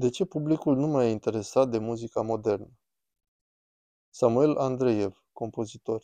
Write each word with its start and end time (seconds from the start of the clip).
De 0.00 0.08
ce 0.08 0.24
publicul 0.24 0.76
nu 0.76 0.86
mai 0.86 1.06
e 1.06 1.10
interesat 1.10 1.70
de 1.70 1.78
muzica 1.78 2.20
modernă? 2.20 2.70
Samuel 4.10 4.56
Andreev, 4.56 5.24
compozitor 5.32 6.02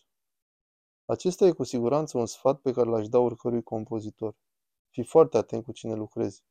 Acesta 1.04 1.44
e 1.44 1.52
cu 1.52 1.64
siguranță 1.64 2.18
un 2.18 2.26
sfat 2.26 2.60
pe 2.60 2.72
care 2.72 2.88
l-aș 2.88 3.08
da 3.08 3.18
oricărui 3.18 3.62
compozitor. 3.62 4.36
Fii 4.90 5.04
foarte 5.04 5.36
atent 5.36 5.64
cu 5.64 5.72
cine 5.72 5.94
lucrezi. 5.94 6.44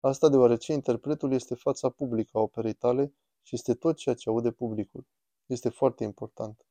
Asta 0.00 0.28
deoarece 0.28 0.72
interpretul 0.72 1.32
este 1.32 1.54
fața 1.54 1.88
publică 1.88 2.38
a 2.38 2.40
operei 2.40 2.74
tale 2.74 3.14
și 3.42 3.54
este 3.54 3.74
tot 3.74 3.96
ceea 3.96 4.14
ce 4.14 4.28
aude 4.28 4.50
publicul. 4.50 5.06
Este 5.46 5.68
foarte 5.68 6.04
important. 6.04 6.66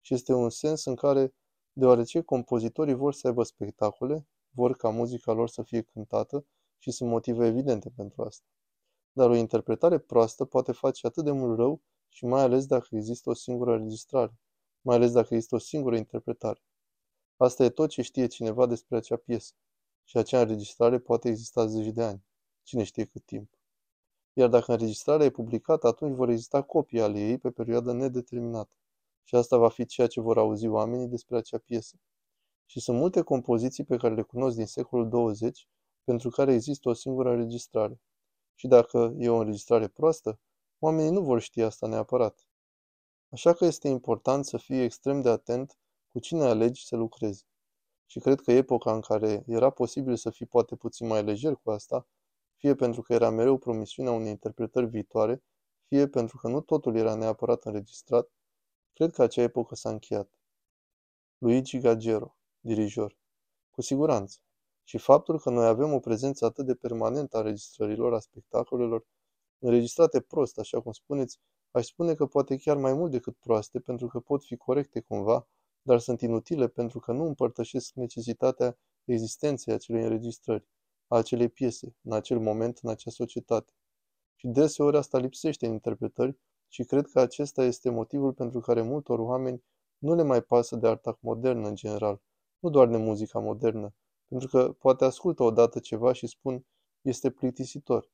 Și 0.00 0.14
este 0.14 0.32
un 0.32 0.50
sens 0.50 0.84
în 0.84 0.94
care, 0.94 1.34
deoarece 1.72 2.20
compozitorii 2.20 2.94
vor 2.94 3.14
să 3.14 3.26
aibă 3.26 3.42
spectacole, 3.42 4.26
vor 4.50 4.76
ca 4.76 4.90
muzica 4.90 5.32
lor 5.32 5.48
să 5.48 5.62
fie 5.62 5.82
cântată 5.82 6.46
și 6.78 6.90
sunt 6.90 7.10
motive 7.10 7.46
evidente 7.46 7.90
pentru 7.96 8.22
asta. 8.22 8.44
Dar 9.12 9.30
o 9.30 9.34
interpretare 9.34 9.98
proastă 9.98 10.44
poate 10.44 10.72
face 10.72 11.06
atât 11.06 11.24
de 11.24 11.30
mult 11.30 11.58
rău 11.58 11.80
și 12.08 12.24
mai 12.24 12.42
ales 12.42 12.66
dacă 12.66 12.86
există 12.90 13.30
o 13.30 13.34
singură 13.34 13.72
înregistrare, 13.72 14.38
mai 14.80 14.96
ales 14.96 15.12
dacă 15.12 15.34
există 15.34 15.54
o 15.54 15.58
singură 15.58 15.96
interpretare. 15.96 16.62
Asta 17.36 17.64
e 17.64 17.70
tot 17.70 17.88
ce 17.88 18.02
știe 18.02 18.26
cineva 18.26 18.66
despre 18.66 18.96
acea 18.96 19.16
piesă. 19.16 19.54
Și 20.04 20.16
acea 20.16 20.40
înregistrare 20.40 20.98
poate 20.98 21.28
exista 21.28 21.66
zeci 21.66 21.92
de 21.92 22.02
ani. 22.02 22.24
Cine 22.62 22.82
știe 22.82 23.04
cât 23.04 23.24
timp. 23.24 23.54
Iar 24.32 24.48
dacă 24.48 24.72
înregistrarea 24.72 25.26
e 25.26 25.30
publicată, 25.30 25.86
atunci 25.86 26.16
vor 26.16 26.28
exista 26.28 26.62
copii 26.62 27.00
ale 27.00 27.18
ei 27.18 27.38
pe 27.38 27.50
perioadă 27.50 27.92
nedeterminată. 27.92 28.74
Și 29.24 29.34
asta 29.34 29.56
va 29.56 29.68
fi 29.68 29.84
ceea 29.84 30.06
ce 30.06 30.20
vor 30.20 30.38
auzi 30.38 30.66
oamenii 30.66 31.08
despre 31.08 31.36
acea 31.36 31.58
piesă. 31.58 31.96
Și 32.66 32.80
sunt 32.80 32.98
multe 32.98 33.22
compoziții 33.22 33.84
pe 33.84 33.96
care 33.96 34.14
le 34.14 34.22
cunosc 34.22 34.56
din 34.56 34.66
secolul 34.66 35.08
20 35.08 35.68
pentru 36.04 36.28
care 36.30 36.52
există 36.52 36.88
o 36.88 36.92
singură 36.92 37.30
înregistrare. 37.30 38.00
Și 38.60 38.66
dacă 38.66 39.14
e 39.18 39.28
o 39.28 39.36
înregistrare 39.36 39.88
proastă, 39.88 40.38
oamenii 40.78 41.10
nu 41.10 41.22
vor 41.22 41.40
ști 41.40 41.62
asta 41.62 41.86
neapărat. 41.86 42.46
Așa 43.28 43.52
că 43.52 43.64
este 43.64 43.88
important 43.88 44.44
să 44.44 44.56
fii 44.56 44.82
extrem 44.82 45.20
de 45.20 45.28
atent 45.28 45.78
cu 46.08 46.18
cine 46.18 46.44
alegi 46.44 46.86
să 46.86 46.96
lucrezi. 46.96 47.46
Și 48.06 48.18
cred 48.18 48.40
că 48.40 48.52
epoca 48.52 48.94
în 48.94 49.00
care 49.00 49.44
era 49.46 49.70
posibil 49.70 50.16
să 50.16 50.30
fii 50.30 50.46
poate 50.46 50.76
puțin 50.76 51.06
mai 51.06 51.24
lejer 51.24 51.54
cu 51.54 51.70
asta, 51.70 52.06
fie 52.56 52.74
pentru 52.74 53.02
că 53.02 53.12
era 53.12 53.30
mereu 53.30 53.58
promisiunea 53.58 54.12
unei 54.12 54.30
interpretări 54.30 54.86
viitoare, 54.86 55.42
fie 55.86 56.08
pentru 56.08 56.36
că 56.36 56.48
nu 56.48 56.60
totul 56.60 56.96
era 56.96 57.14
neapărat 57.14 57.64
înregistrat, 57.64 58.30
cred 58.92 59.12
că 59.12 59.22
acea 59.22 59.42
epocă 59.42 59.74
s-a 59.74 59.90
încheiat. 59.90 60.30
Luigi 61.38 61.78
Gaggero, 61.78 62.36
dirijor. 62.60 63.18
Cu 63.70 63.82
siguranță. 63.82 64.38
Și 64.90 64.98
faptul 64.98 65.38
că 65.38 65.50
noi 65.50 65.66
avem 65.66 65.92
o 65.92 65.98
prezență 65.98 66.44
atât 66.44 66.66
de 66.66 66.74
permanentă 66.74 67.36
a 67.36 67.40
înregistrărilor, 67.40 68.14
a 68.14 68.18
spectacolelor, 68.18 69.06
înregistrate 69.58 70.20
prost, 70.20 70.58
așa 70.58 70.80
cum 70.80 70.92
spuneți, 70.92 71.38
aș 71.70 71.86
spune 71.86 72.14
că 72.14 72.26
poate 72.26 72.56
chiar 72.56 72.76
mai 72.76 72.92
mult 72.92 73.10
decât 73.10 73.36
proaste, 73.36 73.80
pentru 73.80 74.06
că 74.06 74.20
pot 74.20 74.44
fi 74.44 74.56
corecte 74.56 75.00
cumva, 75.00 75.48
dar 75.82 75.98
sunt 75.98 76.20
inutile 76.20 76.68
pentru 76.68 77.00
că 77.00 77.12
nu 77.12 77.24
împărtășesc 77.24 77.94
necesitatea 77.94 78.78
existenței 79.04 79.74
acelei 79.74 80.02
înregistrări, 80.02 80.66
a 81.06 81.16
acelei 81.16 81.48
piese, 81.48 81.96
în 82.02 82.12
acel 82.12 82.38
moment, 82.38 82.78
în 82.82 82.90
acea 82.90 83.10
societate. 83.10 83.72
Și 84.34 84.46
deseori 84.46 84.96
asta 84.96 85.18
lipsește 85.18 85.66
în 85.66 85.72
interpretări 85.72 86.38
și 86.68 86.84
cred 86.84 87.06
că 87.06 87.20
acesta 87.20 87.64
este 87.64 87.90
motivul 87.90 88.32
pentru 88.32 88.60
care 88.60 88.82
multor 88.82 89.18
oameni 89.18 89.64
nu 89.98 90.14
le 90.14 90.22
mai 90.22 90.42
pasă 90.42 90.76
de 90.76 90.86
arta 90.86 91.18
modernă 91.20 91.68
în 91.68 91.74
general, 91.74 92.20
nu 92.58 92.70
doar 92.70 92.88
de 92.88 92.96
muzica 92.96 93.38
modernă, 93.38 93.94
pentru 94.30 94.48
că 94.48 94.72
poate 94.72 95.04
ascultă 95.04 95.42
odată 95.42 95.78
ceva 95.78 96.12
și 96.12 96.26
spun, 96.26 96.66
este 97.00 97.30
plictisitor. 97.30 98.10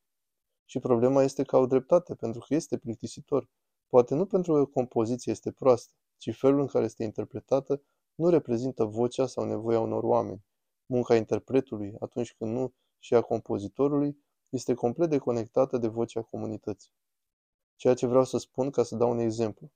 Și 0.65 0.79
problema 0.79 1.23
este 1.23 1.43
că 1.43 1.55
au 1.55 1.65
dreptate, 1.65 2.15
pentru 2.15 2.45
că 2.47 2.53
este 2.53 2.77
plictisitor. 2.77 3.49
Poate 3.87 4.15
nu 4.15 4.25
pentru 4.25 4.53
că 4.53 4.65
compoziția 4.65 5.31
este 5.31 5.51
proastă, 5.51 5.93
ci 6.17 6.37
felul 6.37 6.59
în 6.59 6.67
care 6.67 6.85
este 6.85 7.03
interpretată 7.03 7.83
nu 8.15 8.29
reprezintă 8.29 8.83
vocea 8.83 9.25
sau 9.25 9.45
nevoia 9.45 9.79
unor 9.79 10.03
oameni. 10.03 10.45
Munca 10.85 11.15
interpretului, 11.15 11.95
atunci 11.99 12.33
când 12.33 12.51
nu 12.51 12.73
și 12.99 13.15
a 13.15 13.21
compozitorului, 13.21 14.17
este 14.49 14.73
complet 14.73 15.09
deconectată 15.09 15.77
de 15.77 15.87
vocea 15.87 16.21
comunității. 16.21 16.91
Ceea 17.75 17.93
ce 17.93 18.07
vreau 18.07 18.23
să 18.23 18.37
spun 18.37 18.69
ca 18.69 18.83
să 18.83 18.95
dau 18.95 19.09
un 19.09 19.19
exemplu. 19.19 19.71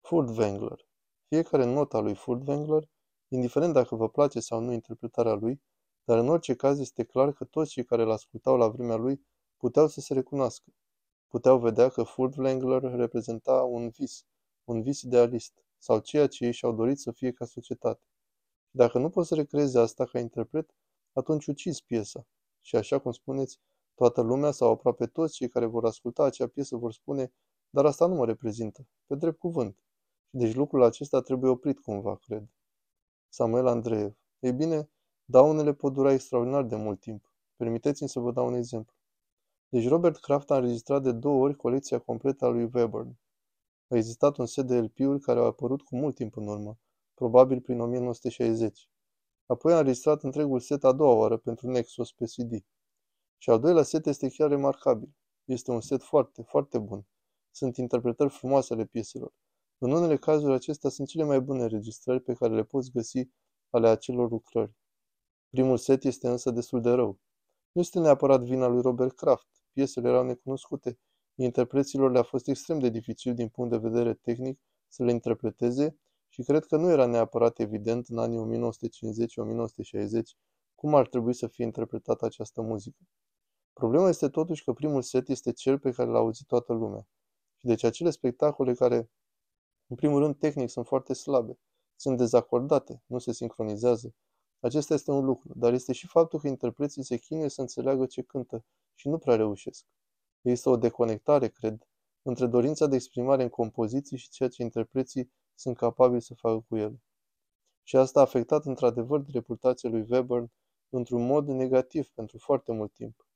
Furtwängler. 0.00 0.86
Fiecare 1.28 1.64
notă 1.64 1.96
a 1.96 2.00
lui 2.00 2.16
Furtwängler 2.16 2.90
indiferent 3.34 3.72
dacă 3.72 3.94
vă 3.96 4.08
place 4.08 4.40
sau 4.40 4.60
nu 4.60 4.72
interpretarea 4.72 5.32
lui, 5.32 5.62
dar 6.04 6.18
în 6.18 6.28
orice 6.28 6.54
caz 6.54 6.80
este 6.80 7.04
clar 7.04 7.32
că 7.32 7.44
toți 7.44 7.70
cei 7.70 7.84
care 7.84 8.02
îl 8.02 8.10
ascultau 8.10 8.56
la 8.56 8.68
vremea 8.68 8.96
lui 8.96 9.26
puteau 9.56 9.88
să 9.88 10.00
se 10.00 10.14
recunoască. 10.14 10.72
Puteau 11.28 11.58
vedea 11.58 11.88
că 11.88 12.02
Furtwängler 12.02 12.80
reprezenta 12.80 13.62
un 13.62 13.88
vis, 13.88 14.24
un 14.64 14.82
vis 14.82 15.02
idealist, 15.02 15.64
sau 15.78 15.98
ceea 15.98 16.26
ce 16.26 16.44
ei 16.44 16.52
și-au 16.52 16.72
dorit 16.72 16.98
să 16.98 17.12
fie 17.12 17.32
ca 17.32 17.44
societate. 17.44 18.04
Și 18.68 18.76
dacă 18.76 18.98
nu 18.98 19.10
poți 19.10 19.28
să 19.28 19.34
recreezi 19.34 19.78
asta 19.78 20.04
ca 20.04 20.18
interpret, 20.18 20.74
atunci 21.12 21.46
ucizi 21.46 21.84
piesa. 21.84 22.26
Și 22.60 22.76
așa 22.76 22.98
cum 22.98 23.12
spuneți, 23.12 23.60
toată 23.94 24.20
lumea 24.20 24.50
sau 24.50 24.70
aproape 24.70 25.06
toți 25.06 25.34
cei 25.34 25.48
care 25.48 25.66
vor 25.66 25.84
asculta 25.84 26.24
acea 26.24 26.46
piesă 26.46 26.76
vor 26.76 26.92
spune, 26.92 27.32
dar 27.70 27.84
asta 27.84 28.06
nu 28.06 28.14
mă 28.14 28.24
reprezintă, 28.24 28.86
pe 29.06 29.14
drept 29.14 29.38
cuvânt. 29.38 29.76
Și 30.28 30.36
deci 30.36 30.54
lucrul 30.54 30.82
acesta 30.82 31.20
trebuie 31.20 31.50
oprit 31.50 31.78
cumva, 31.78 32.16
cred. 32.16 32.48
Samuel 33.34 33.66
Andreev. 33.66 34.12
Ei 34.38 34.52
bine, 34.52 34.90
daunele 35.24 35.74
pot 35.74 35.92
dura 35.92 36.12
extraordinar 36.12 36.64
de 36.64 36.76
mult 36.76 37.00
timp. 37.00 37.32
Permiteți-mi 37.56 38.08
să 38.08 38.20
vă 38.20 38.32
dau 38.32 38.46
un 38.46 38.54
exemplu. 38.54 38.94
Deci 39.68 39.88
Robert 39.88 40.16
Kraft 40.16 40.50
a 40.50 40.56
înregistrat 40.56 41.02
de 41.02 41.12
două 41.12 41.42
ori 41.42 41.56
colecția 41.56 41.98
completă 41.98 42.44
a 42.44 42.48
lui 42.48 42.70
Webern. 42.72 43.18
A 43.88 43.96
existat 43.96 44.36
un 44.36 44.46
set 44.46 44.66
de 44.66 44.80
LP-uri 44.80 45.20
care 45.20 45.38
au 45.38 45.44
apărut 45.44 45.82
cu 45.82 45.96
mult 45.96 46.14
timp 46.14 46.36
în 46.36 46.46
urmă, 46.46 46.78
probabil 47.14 47.60
prin 47.60 47.80
1960. 47.80 48.88
Apoi 49.46 49.72
a 49.72 49.78
înregistrat 49.78 50.22
întregul 50.22 50.60
set 50.60 50.84
a 50.84 50.92
doua 50.92 51.14
oară 51.14 51.36
pentru 51.36 51.70
Nexus 51.70 52.12
pe 52.12 52.24
CD. 52.24 52.64
Și 53.38 53.50
al 53.50 53.60
doilea 53.60 53.82
set 53.82 54.06
este 54.06 54.28
chiar 54.28 54.48
remarcabil. 54.48 55.14
Este 55.44 55.70
un 55.70 55.80
set 55.80 56.02
foarte, 56.02 56.42
foarte 56.42 56.78
bun. 56.78 57.06
Sunt 57.50 57.76
interpretări 57.76 58.30
frumoase 58.30 58.72
ale 58.72 58.84
pieselor. 58.84 59.32
În 59.84 59.90
unele 59.90 60.16
cazuri, 60.16 60.52
acestea 60.52 60.90
sunt 60.90 61.08
cele 61.08 61.24
mai 61.24 61.40
bune 61.40 61.62
înregistrări 61.62 62.20
pe 62.20 62.32
care 62.32 62.54
le 62.54 62.62
poți 62.64 62.90
găsi 62.90 63.28
ale 63.70 63.88
acelor 63.88 64.30
lucrări. 64.30 64.72
Primul 65.48 65.76
set 65.76 66.04
este 66.04 66.28
însă 66.28 66.50
destul 66.50 66.80
de 66.80 66.90
rău. 66.90 67.18
Nu 67.72 67.80
este 67.80 67.98
neapărat 67.98 68.42
vina 68.42 68.66
lui 68.66 68.80
Robert 68.80 69.16
Kraft. 69.16 69.46
Piesele 69.72 70.08
erau 70.08 70.24
necunoscute. 70.24 70.98
Interpreților 71.34 72.10
le-a 72.10 72.22
fost 72.22 72.48
extrem 72.48 72.78
de 72.78 72.88
dificil 72.88 73.34
din 73.34 73.48
punct 73.48 73.70
de 73.70 73.76
vedere 73.76 74.14
tehnic 74.14 74.60
să 74.88 75.04
le 75.04 75.10
interpreteze 75.10 75.98
și 76.28 76.42
cred 76.42 76.64
că 76.64 76.76
nu 76.76 76.90
era 76.90 77.06
neapărat 77.06 77.58
evident 77.58 78.06
în 78.08 78.18
anii 78.18 78.58
1950-1960 78.58 80.22
cum 80.74 80.94
ar 80.94 81.08
trebui 81.08 81.34
să 81.34 81.46
fie 81.46 81.64
interpretată 81.64 82.24
această 82.24 82.62
muzică. 82.62 82.98
Problema 83.72 84.08
este 84.08 84.28
totuși 84.28 84.64
că 84.64 84.72
primul 84.72 85.02
set 85.02 85.28
este 85.28 85.52
cel 85.52 85.78
pe 85.78 85.90
care 85.90 86.10
l-a 86.10 86.18
auzit 86.18 86.46
toată 86.46 86.72
lumea. 86.72 87.06
Și 87.56 87.66
deci 87.66 87.84
acele 87.84 88.10
spectacole 88.10 88.74
care 88.74 89.10
în 89.92 89.98
primul 89.98 90.18
rând, 90.18 90.38
tehnic 90.38 90.70
sunt 90.70 90.86
foarte 90.86 91.12
slabe. 91.12 91.58
Sunt 91.96 92.16
dezacordate, 92.16 93.02
nu 93.06 93.18
se 93.18 93.32
sincronizează. 93.32 94.14
Acesta 94.60 94.94
este 94.94 95.10
un 95.10 95.24
lucru, 95.24 95.52
dar 95.54 95.72
este 95.72 95.92
și 95.92 96.06
faptul 96.06 96.40
că 96.40 96.48
interpreții 96.48 97.04
se 97.04 97.16
chinuie 97.16 97.48
să 97.48 97.60
înțeleagă 97.60 98.06
ce 98.06 98.22
cântă 98.22 98.64
și 98.94 99.08
nu 99.08 99.18
prea 99.18 99.36
reușesc. 99.36 99.84
Există 100.42 100.68
o 100.70 100.76
deconectare, 100.76 101.48
cred, 101.48 101.88
între 102.22 102.46
dorința 102.46 102.86
de 102.86 102.94
exprimare 102.94 103.42
în 103.42 103.48
compoziții 103.48 104.16
și 104.16 104.28
ceea 104.28 104.48
ce 104.48 104.62
interpreții 104.62 105.32
sunt 105.54 105.76
capabili 105.76 106.22
să 106.22 106.34
facă 106.34 106.64
cu 106.68 106.76
ele. 106.76 107.02
Și 107.82 107.96
asta 107.96 108.18
a 108.18 108.22
afectat 108.22 108.64
într-adevăr 108.64 109.24
reputația 109.32 109.90
lui 109.90 110.06
Webern 110.08 110.52
într-un 110.88 111.26
mod 111.26 111.48
negativ 111.48 112.08
pentru 112.08 112.38
foarte 112.38 112.72
mult 112.72 112.92
timp. 112.92 113.26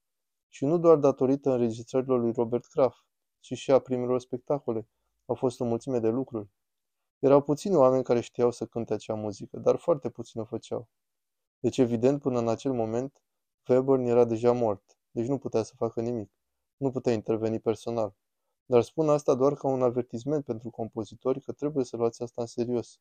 Și 0.49 0.65
nu 0.65 0.79
doar 0.79 0.97
datorită 0.97 1.51
înregistrărilor 1.51 2.21
lui 2.21 2.33
Robert 2.33 2.67
Kraft, 2.67 3.05
ci 3.41 3.53
și 3.53 3.71
a 3.71 3.79
primelor 3.79 4.21
spectacole, 4.21 4.89
au 5.27 5.35
fost 5.35 5.61
o 5.61 5.65
mulțime 5.65 5.99
de 5.99 6.09
lucruri. 6.09 6.49
Erau 7.19 7.43
puțini 7.43 7.75
oameni 7.75 8.05
care 8.05 8.21
știau 8.21 8.51
să 8.51 8.67
cânte 8.67 8.95
acea 8.95 9.15
muzică, 9.15 9.59
dar 9.59 9.77
foarte 9.77 10.11
puțini 10.11 10.43
o 10.43 10.47
făceau. 10.47 10.89
Deci, 11.59 11.79
evident, 11.79 12.21
până 12.21 12.39
în 12.39 12.49
acel 12.49 12.73
moment, 12.73 13.23
Webern 13.69 14.05
era 14.05 14.25
deja 14.25 14.53
mort, 14.53 14.99
deci 15.11 15.27
nu 15.27 15.39
putea 15.39 15.63
să 15.63 15.75
facă 15.77 16.01
nimic. 16.01 16.31
Nu 16.77 16.91
putea 16.91 17.13
interveni 17.13 17.61
personal. 17.61 18.15
Dar 18.65 18.83
spun 18.83 19.09
asta 19.09 19.35
doar 19.35 19.55
ca 19.55 19.69
un 19.69 19.83
avertisment 19.83 20.45
pentru 20.45 20.71
compozitori 20.71 21.41
că 21.41 21.53
trebuie 21.53 21.85
să 21.85 21.97
luați 21.97 22.23
asta 22.23 22.41
în 22.41 22.47
serios. 22.47 23.01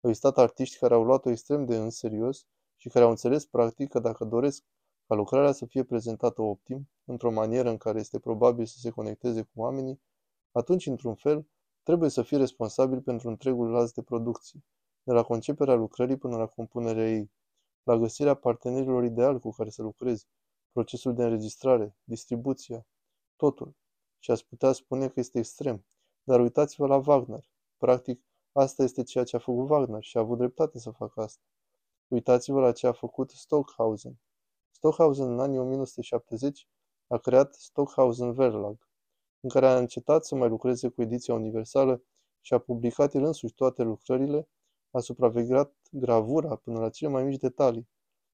Au 0.00 0.08
existat 0.08 0.38
artiști 0.38 0.78
care 0.78 0.94
au 0.94 1.04
luat-o 1.04 1.30
extrem 1.30 1.64
de 1.64 1.76
în 1.76 1.90
serios 1.90 2.46
și 2.76 2.88
care 2.88 3.04
au 3.04 3.10
înțeles 3.10 3.46
practic 3.46 3.88
că 3.88 3.98
dacă 3.98 4.24
doresc 4.24 4.64
ca 5.06 5.14
lucrarea 5.14 5.52
să 5.52 5.66
fie 5.66 5.84
prezentată 5.84 6.42
optim, 6.42 6.90
într-o 7.04 7.30
manieră 7.30 7.68
în 7.68 7.76
care 7.76 7.98
este 7.98 8.18
probabil 8.18 8.66
să 8.66 8.78
se 8.78 8.90
conecteze 8.90 9.42
cu 9.42 9.60
oamenii, 9.60 10.00
atunci, 10.52 10.86
într-un 10.86 11.14
fel, 11.14 11.46
Trebuie 11.90 12.10
să 12.10 12.22
fii 12.22 12.36
responsabil 12.36 13.00
pentru 13.00 13.28
întregul 13.28 13.70
lanț 13.70 13.90
de 13.90 14.02
producție, 14.02 14.64
de 15.02 15.12
la 15.12 15.22
conceperea 15.22 15.74
lucrării 15.74 16.16
până 16.16 16.36
la 16.36 16.46
compunerea 16.46 17.10
ei, 17.10 17.30
la 17.82 17.96
găsirea 17.96 18.34
partenerilor 18.34 19.04
ideali 19.04 19.40
cu 19.40 19.50
care 19.50 19.70
să 19.70 19.82
lucrezi, 19.82 20.26
procesul 20.72 21.14
de 21.14 21.22
înregistrare, 21.22 21.96
distribuția, 22.04 22.86
totul. 23.36 23.74
Și 24.18 24.30
ați 24.30 24.46
putea 24.46 24.72
spune 24.72 25.08
că 25.08 25.20
este 25.20 25.38
extrem. 25.38 25.84
Dar 26.22 26.40
uitați-vă 26.40 26.86
la 26.86 27.02
Wagner. 27.06 27.50
Practic, 27.76 28.24
asta 28.52 28.82
este 28.82 29.02
ceea 29.02 29.24
ce 29.24 29.36
a 29.36 29.38
făcut 29.38 29.70
Wagner 29.70 30.02
și 30.02 30.16
a 30.16 30.20
avut 30.20 30.38
dreptate 30.38 30.78
să 30.78 30.90
facă 30.90 31.20
asta. 31.20 31.42
Uitați-vă 32.08 32.60
la 32.60 32.72
ce 32.72 32.86
a 32.86 32.92
făcut 32.92 33.30
Stockhausen. 33.30 34.20
Stockhausen 34.70 35.30
în 35.32 35.40
anii 35.40 35.58
1970 35.58 36.68
a 37.06 37.16
creat 37.16 37.54
Stockhausen 37.54 38.32
Verlag, 38.32 38.89
în 39.40 39.48
care 39.48 39.66
a 39.66 39.78
încetat 39.78 40.24
să 40.24 40.34
mai 40.34 40.48
lucreze 40.48 40.88
cu 40.88 41.02
ediția 41.02 41.34
universală 41.34 42.02
și 42.40 42.54
a 42.54 42.58
publicat 42.58 43.14
el 43.14 43.24
însuși 43.24 43.54
toate 43.54 43.82
lucrările, 43.82 44.48
a 44.90 44.98
supravegheat 44.98 45.74
gravura 45.90 46.56
până 46.56 46.78
la 46.78 46.90
cele 46.90 47.10
mai 47.10 47.24
mici 47.24 47.40
detalii. 47.40 47.88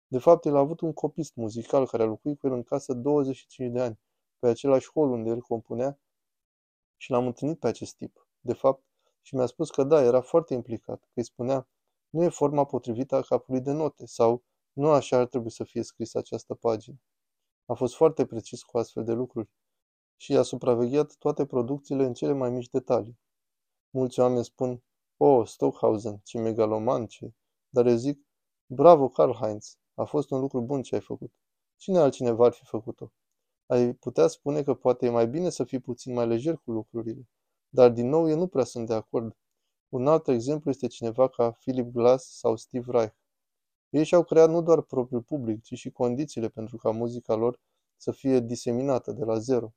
De 0.07 0.19
fapt, 0.19 0.45
el 0.45 0.57
a 0.57 0.59
avut 0.59 0.81
un 0.81 0.93
copist 0.93 1.35
muzical 1.35 1.87
care 1.87 2.03
a 2.03 2.07
locuit 2.07 2.39
cu 2.39 2.47
el 2.47 2.53
în 2.53 2.63
casă 2.63 2.93
25 2.93 3.73
de 3.73 3.81
ani, 3.81 3.99
pe 4.39 4.49
același 4.49 4.91
hol 4.91 5.11
unde 5.11 5.31
el 5.31 5.41
compunea 5.41 5.99
și 6.97 7.11
l-am 7.11 7.27
întâlnit 7.27 7.59
pe 7.59 7.67
acest 7.67 7.97
tip. 7.97 8.29
De 8.41 8.53
fapt, 8.53 8.85
și 9.23 9.35
mi-a 9.35 9.47
spus 9.47 9.71
că 9.71 9.85
da, 9.85 10.03
era 10.03 10.21
foarte 10.21 10.55
implicat, 10.55 11.01
că 11.01 11.13
îi 11.15 11.25
spunea, 11.25 11.69
nu 12.09 12.23
e 12.23 12.29
forma 12.29 12.65
potrivită 12.65 13.17
a 13.17 13.21
capului 13.21 13.61
de 13.61 13.73
note 13.73 14.07
sau 14.07 14.45
nu 14.73 14.91
așa 14.91 15.17
ar 15.17 15.27
trebui 15.27 15.51
să 15.51 15.65
fie 15.65 15.83
scrisă 15.83 16.19
această 16.19 16.55
pagină. 16.55 16.97
A 17.67 17.75
fost 17.75 17.95
foarte 17.95 18.27
precis 18.27 18.63
cu 18.63 18.79
astfel 18.79 19.05
de 19.05 19.13
lucruri 19.13 19.49
și 20.17 20.37
a 20.37 20.43
supravegheat 20.43 21.17
toate 21.19 21.47
producțiile 21.47 22.05
în 22.05 22.13
cele 22.13 22.33
mai 22.33 22.51
mici 22.51 22.69
detalii. 22.69 23.19
Mulți 23.91 24.21
oameni 24.21 24.45
spun, 24.45 24.83
oh, 25.17 25.47
Stockhausen, 25.47 26.21
ce 26.25 26.39
megaloman, 26.39 27.07
ce... 27.07 27.33
Dar 27.69 27.87
eu 27.87 27.97
zic, 27.97 28.27
bravo, 28.67 29.09
Karl-Heinz, 29.09 29.79
a 29.95 30.05
fost 30.05 30.31
un 30.31 30.41
lucru 30.41 30.61
bun 30.61 30.83
ce 30.83 30.95
ai 30.95 31.01
făcut. 31.01 31.33
Cine 31.77 31.99
altcineva 31.99 32.45
ar 32.45 32.53
fi 32.53 32.65
făcut-o? 32.65 33.13
Ai 33.67 33.95
putea 33.95 34.27
spune 34.27 34.63
că 34.63 34.75
poate 34.75 35.07
e 35.07 35.11
mai 35.11 35.29
bine 35.29 35.51
să 35.51 35.65
fii 35.65 35.81
puțin 35.81 36.13
mai 36.13 36.27
lejer 36.27 36.57
cu 36.57 36.71
lucrurile. 36.71 37.29
Dar 37.69 37.91
din 37.91 38.09
nou 38.09 38.29
eu 38.29 38.39
nu 38.39 38.47
prea 38.47 38.65
sunt 38.65 38.87
de 38.87 38.95
acord. 38.95 39.37
Un 39.89 40.07
alt 40.07 40.29
exemplu 40.29 40.71
este 40.71 40.87
cineva 40.87 41.29
ca 41.29 41.51
Philip 41.51 41.93
Glass 41.93 42.39
sau 42.39 42.57
Steve 42.57 42.91
Reich. 42.91 43.15
Ei 43.91 44.05
și-au 44.05 44.25
creat 44.25 44.51
nu 44.51 44.63
doar 44.63 44.81
propriul 44.81 45.23
public, 45.23 45.63
ci 45.63 45.75
și 45.75 45.91
condițiile 45.91 46.49
pentru 46.49 46.77
ca 46.77 46.91
muzica 46.91 47.35
lor 47.35 47.61
să 47.97 48.13
fie 48.13 48.41
diseminată 48.41 49.13
de 49.13 49.25
la 49.25 49.39
zero. 49.39 49.73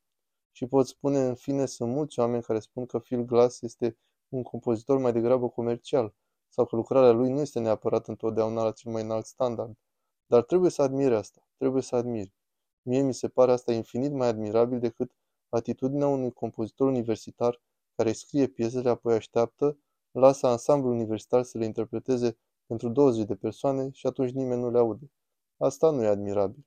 Și 0.52 0.66
pot 0.66 0.88
spune, 0.88 1.20
în 1.20 1.36
fine, 1.36 1.66
sunt 1.66 1.92
mulți 1.92 2.20
oameni 2.20 2.44
care 2.44 2.60
spun 2.60 2.86
că 2.86 3.00
Phil 3.00 3.24
Glass 3.24 3.62
este 3.62 3.98
un 4.30 4.44
compozitor 4.44 4.98
mai 4.98 5.14
degrabă 5.14 5.50
comercial, 5.50 6.14
sau 6.50 6.66
că 6.66 6.76
lucrarea 6.76 7.12
lui 7.12 7.30
nu 7.30 7.40
este 7.40 7.60
neapărat 7.60 8.08
întotdeauna 8.08 8.64
la 8.64 8.72
cel 8.72 8.92
mai 8.92 9.02
înalt 9.02 9.26
standard. 9.26 9.78
Dar 10.26 10.44
trebuie 10.44 10.70
să 10.70 10.82
admiri 10.82 11.16
asta, 11.16 11.42
trebuie 11.58 11.82
să 11.82 11.96
admiri. 11.96 12.34
Mie 12.82 13.02
mi 13.02 13.14
se 13.14 13.28
pare 13.28 13.52
asta 13.52 13.74
infinit 13.74 14.12
mai 14.12 14.28
admirabil 14.28 14.80
decât 14.80 15.12
atitudinea 15.50 16.08
unui 16.08 16.32
compozitor 16.32 16.88
universitar 16.88 17.62
care 17.96 18.12
scrie 18.12 18.48
piesele, 18.48 18.90
apoi 18.90 19.16
așteaptă, 19.16 19.78
lasă 20.12 20.48
ansamblul 20.48 20.92
universitar 20.92 21.44
să 21.44 21.58
le 21.58 21.66
interpreteze 21.66 22.38
pentru 22.66 22.90
20 22.90 23.26
de 23.26 23.36
persoane 23.36 23.90
și 23.92 24.08
atunci 24.08 24.32
nimeni 24.32 24.62
nu 24.62 24.70
le 24.70 24.78
aude. 24.78 25.12
Asta 25.58 25.90
nu 25.90 26.04
e 26.04 26.08
admirabil. 26.08 26.66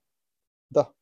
Da, 0.67 0.95